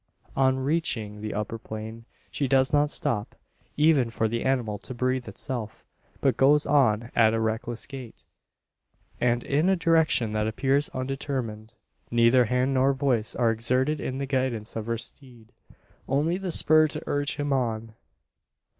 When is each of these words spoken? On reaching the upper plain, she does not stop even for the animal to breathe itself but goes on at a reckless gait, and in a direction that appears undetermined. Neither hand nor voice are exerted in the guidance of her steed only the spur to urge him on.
On 0.35 0.57
reaching 0.57 1.21
the 1.21 1.35
upper 1.35 1.59
plain, 1.59 2.05
she 2.31 2.47
does 2.47 2.73
not 2.73 2.89
stop 2.89 3.35
even 3.77 4.09
for 4.09 4.27
the 4.27 4.43
animal 4.43 4.79
to 4.79 4.95
breathe 4.95 5.27
itself 5.27 5.85
but 6.21 6.37
goes 6.37 6.65
on 6.65 7.11
at 7.15 7.35
a 7.35 7.39
reckless 7.39 7.85
gait, 7.85 8.25
and 9.19 9.43
in 9.43 9.69
a 9.69 9.75
direction 9.75 10.33
that 10.33 10.47
appears 10.47 10.89
undetermined. 10.95 11.75
Neither 12.09 12.45
hand 12.45 12.73
nor 12.73 12.93
voice 12.93 13.35
are 13.35 13.51
exerted 13.51 13.99
in 14.01 14.17
the 14.17 14.25
guidance 14.25 14.75
of 14.75 14.87
her 14.87 14.97
steed 14.97 15.51
only 16.07 16.37
the 16.37 16.51
spur 16.51 16.87
to 16.87 17.03
urge 17.05 17.35
him 17.35 17.53
on. 17.53 17.93